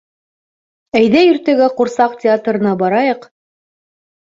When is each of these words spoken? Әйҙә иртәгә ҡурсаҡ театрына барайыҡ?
Әйҙә 1.01 1.21
иртәгә 1.33 1.69
ҡурсаҡ 1.77 2.19
театрына 2.27 2.77
барайыҡ? 2.85 3.33